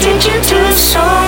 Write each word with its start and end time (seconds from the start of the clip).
did 0.00 0.24
you 0.24 0.40
do 0.40 0.72
so? 0.72 1.19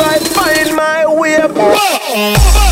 try 0.00 0.18
find 0.18 0.76
my 0.76 1.06
way 1.06 1.36
back. 1.48 2.69